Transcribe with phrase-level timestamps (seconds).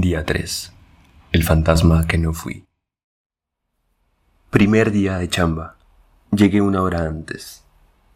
[0.00, 0.72] Día 3.
[1.32, 2.64] El fantasma que no fui.
[4.48, 5.76] Primer día de chamba.
[6.30, 7.64] Llegué una hora antes.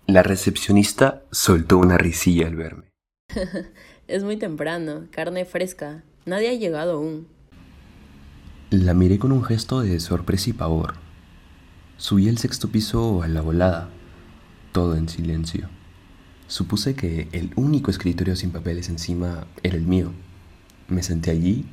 [0.07, 2.85] La recepcionista soltó una risilla al verme.
[4.07, 6.05] es muy temprano, carne fresca.
[6.25, 7.27] Nadie ha llegado aún.
[8.71, 10.95] La miré con un gesto de sorpresa y pavor.
[11.97, 13.91] Subí al sexto piso a la volada,
[14.71, 15.69] todo en silencio.
[16.47, 20.13] Supuse que el único escritorio sin papeles encima era el mío.
[20.89, 21.67] Me senté allí,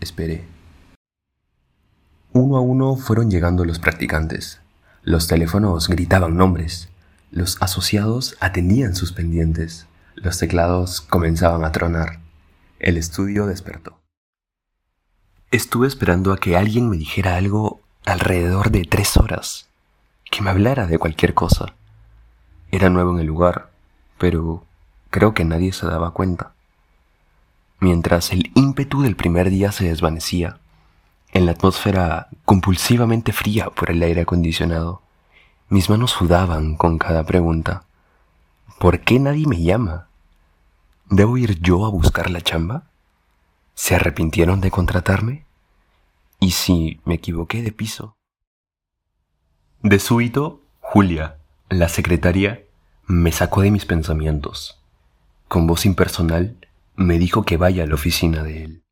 [0.00, 0.44] esperé.
[2.32, 4.60] Uno a uno fueron llegando los practicantes.
[5.02, 6.88] Los teléfonos gritaban nombres.
[7.30, 9.86] Los asociados atendían sus pendientes.
[10.16, 12.20] Los teclados comenzaban a tronar.
[12.78, 13.98] El estudio despertó.
[15.50, 19.68] Estuve esperando a que alguien me dijera algo alrededor de tres horas,
[20.30, 21.74] que me hablara de cualquier cosa.
[22.70, 23.70] Era nuevo en el lugar,
[24.18, 24.64] pero
[25.10, 26.55] creo que nadie se daba cuenta.
[27.78, 30.58] Mientras el ímpetu del primer día se desvanecía,
[31.32, 35.02] en la atmósfera compulsivamente fría por el aire acondicionado,
[35.68, 37.84] mis manos sudaban con cada pregunta.
[38.78, 40.08] ¿Por qué nadie me llama?
[41.10, 42.84] ¿Debo ir yo a buscar la chamba?
[43.74, 45.44] ¿Se arrepintieron de contratarme?
[46.40, 48.16] ¿Y si me equivoqué de piso?
[49.82, 52.62] De súbito, Julia, la secretaria,
[53.06, 54.80] me sacó de mis pensamientos.
[55.48, 56.56] Con voz impersonal,
[56.96, 58.82] me dijo que vaya a la oficina de él.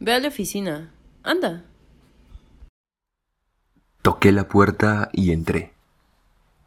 [0.00, 0.92] Ve a la oficina.
[1.22, 1.64] Anda.
[4.02, 5.72] Toqué la puerta y entré.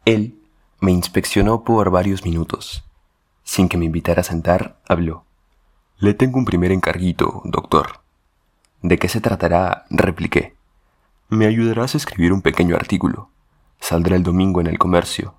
[0.04, 0.38] Él
[0.80, 2.84] me inspeccionó por varios minutos.
[3.44, 5.24] Sin que me invitara a sentar, habló.
[5.98, 8.00] Le tengo un primer encarguito, doctor.
[8.82, 9.86] ¿De qué se tratará?
[9.90, 10.54] repliqué.
[11.28, 13.30] Me ayudarás a escribir un pequeño artículo.
[13.80, 15.34] Saldrá el domingo en el comercio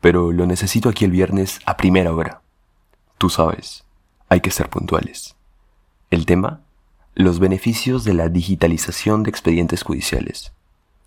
[0.00, 2.40] pero lo necesito aquí el viernes a primera hora.
[3.18, 3.84] Tú sabes,
[4.30, 5.36] hay que ser puntuales.
[6.10, 6.60] El tema,
[7.14, 10.52] los beneficios de la digitalización de expedientes judiciales.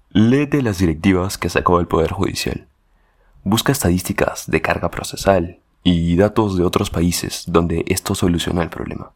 [0.10, 2.68] Léete las directivas que sacó el Poder Judicial.
[3.44, 9.14] Busca estadísticas de carga procesal y datos de otros países donde esto soluciona el problema.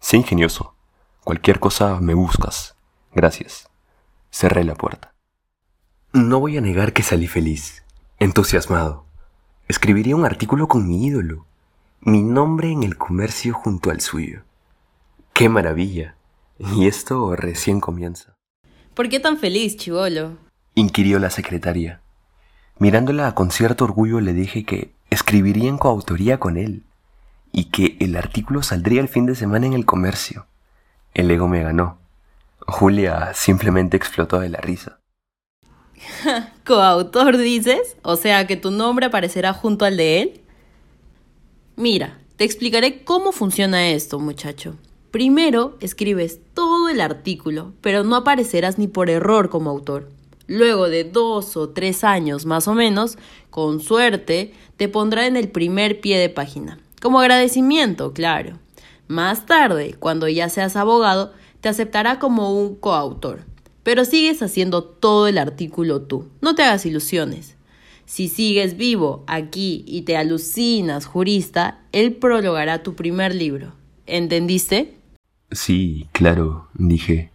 [0.00, 0.74] Sé ingenioso.
[1.22, 2.74] Cualquier cosa me buscas.
[3.14, 3.68] Gracias.
[4.30, 5.12] Cerré la puerta.
[6.14, 7.84] No voy a negar que salí feliz,
[8.18, 9.04] entusiasmado.
[9.68, 11.46] Escribiría un artículo con mi ídolo,
[12.04, 14.42] mi nombre en el comercio junto al suyo.
[15.32, 16.16] ¡Qué maravilla!
[16.58, 18.34] Y esto recién comienza.
[18.94, 20.36] ¿Por qué tan feliz, chivolo?
[20.74, 22.00] inquirió la secretaria.
[22.78, 26.82] Mirándola con cierto orgullo le dije que escribiría en coautoría con él
[27.52, 30.46] y que el artículo saldría el fin de semana en el comercio.
[31.14, 31.98] El ego me ganó.
[32.66, 34.98] Julia simplemente explotó de la risa.
[36.66, 37.96] ¿Coautor dices?
[38.02, 40.41] O sea, que tu nombre aparecerá junto al de él.
[41.82, 44.76] Mira, te explicaré cómo funciona esto, muchacho.
[45.10, 50.08] Primero escribes todo el artículo, pero no aparecerás ni por error como autor.
[50.46, 53.18] Luego de dos o tres años más o menos,
[53.50, 56.78] con suerte, te pondrá en el primer pie de página.
[57.00, 58.60] Como agradecimiento, claro.
[59.08, 63.40] Más tarde, cuando ya seas abogado, te aceptará como un coautor
[63.82, 66.28] pero sigues haciendo todo el artículo tú.
[66.40, 67.56] No te hagas ilusiones.
[68.12, 73.72] Si sigues vivo aquí y te alucinas, jurista, él prologará tu primer libro.
[74.04, 74.98] ¿Entendiste?
[75.50, 77.30] Sí, claro, dije.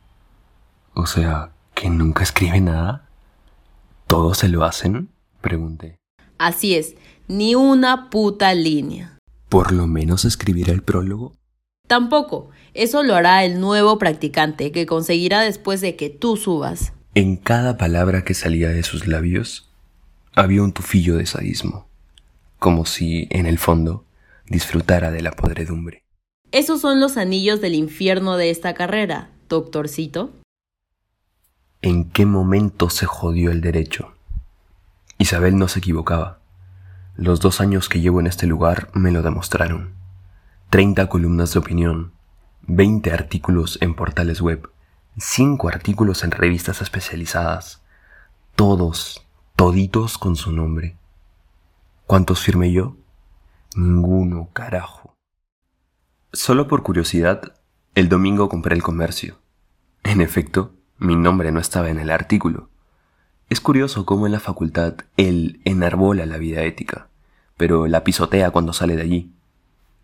[0.93, 3.09] O sea, que nunca escribe nada.
[4.05, 5.09] ¿Todos se lo hacen?
[5.41, 5.97] Pregunté.
[6.37, 6.93] Así es,
[7.27, 9.17] ni una puta línea.
[9.49, 11.33] ¿Por lo menos escribirá el prólogo?
[11.87, 12.51] Tampoco.
[12.75, 16.93] Eso lo hará el nuevo practicante que conseguirá después de que tú subas.
[17.15, 19.66] En cada palabra que salía de sus labios
[20.37, 21.87] había un tufillo de sadismo,
[22.59, 24.05] como si, en el fondo,
[24.45, 26.03] disfrutara de la podredumbre.
[26.51, 30.31] Esos son los anillos del infierno de esta carrera, doctorcito.
[31.81, 34.13] ¿En qué momento se jodió el derecho?
[35.17, 36.39] Isabel no se equivocaba.
[37.15, 39.95] Los dos años que llevo en este lugar me lo demostraron.
[40.69, 42.11] 30 columnas de opinión,
[42.67, 44.69] 20 artículos en portales web,
[45.17, 47.81] 5 artículos en revistas especializadas,
[48.55, 49.26] todos,
[49.57, 50.97] toditos con su nombre.
[52.05, 52.95] ¿Cuántos firmé yo?
[53.75, 55.15] Ninguno, carajo.
[56.31, 57.55] Solo por curiosidad,
[57.95, 59.39] el domingo compré el comercio.
[60.03, 62.69] En efecto, mi nombre no estaba en el artículo.
[63.49, 67.07] Es curioso cómo en la facultad él enarbola la vida ética,
[67.57, 69.33] pero la pisotea cuando sale de allí.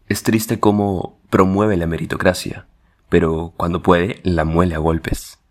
[0.08, 2.66] Es triste cómo promueve la meritocracia,
[3.08, 5.43] pero cuando puede la muele a golpes.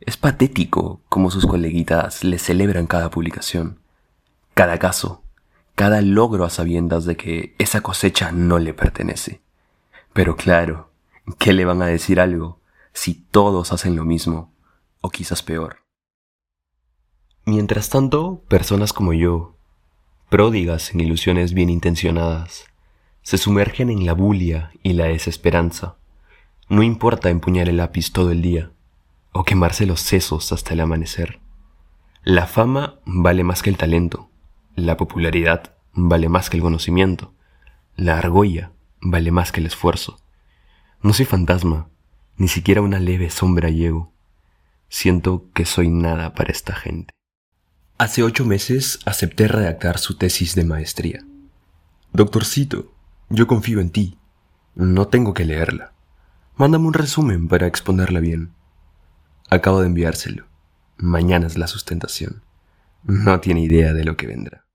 [0.00, 3.80] Es patético cómo sus coleguitas le celebran cada publicación,
[4.54, 5.22] cada caso,
[5.74, 9.40] cada logro a sabiendas de que esa cosecha no le pertenece.
[10.12, 10.88] Pero claro,
[11.36, 12.60] ¿Qué le van a decir algo
[12.92, 14.52] si todos hacen lo mismo?
[15.00, 15.84] O quizás peor.
[17.44, 19.56] Mientras tanto, personas como yo,
[20.30, 22.64] pródigas en ilusiones bien intencionadas,
[23.22, 25.96] se sumergen en la bulia y la desesperanza.
[26.68, 28.72] No importa empuñar el lápiz todo el día
[29.38, 31.38] o quemarse los sesos hasta el amanecer.
[32.24, 34.32] La fama vale más que el talento,
[34.74, 37.36] la popularidad vale más que el conocimiento,
[37.94, 40.18] la argolla vale más que el esfuerzo.
[41.02, 41.88] No soy fantasma,
[42.36, 44.12] ni siquiera una leve sombra llego.
[44.88, 47.14] Siento que soy nada para esta gente.
[47.96, 51.24] Hace ocho meses acepté redactar su tesis de maestría.
[52.12, 52.92] Doctorcito,
[53.28, 54.18] yo confío en ti.
[54.74, 55.92] No tengo que leerla.
[56.56, 58.57] Mándame un resumen para exponerla bien.
[59.50, 60.46] Acabo de enviárselo.
[60.98, 62.42] Mañana es la sustentación.
[63.04, 64.67] No tiene idea de lo que vendrá.